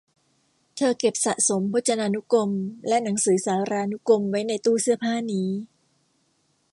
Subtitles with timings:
[0.75, 2.51] เธอเก็บสะสมพจนานุกรม
[2.87, 5.49] และหนังสือสารานุกรมไว้ในตู้เสื้อผ้านี้